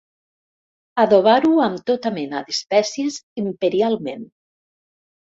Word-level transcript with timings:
Adobar-ho 1.01 1.51
amb 1.65 1.83
tota 1.89 2.11
mena 2.15 2.41
d'espècies, 2.47 3.19
imperialment. 3.41 4.25